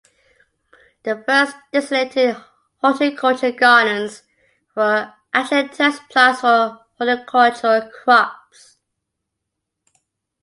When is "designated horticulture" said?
1.71-3.51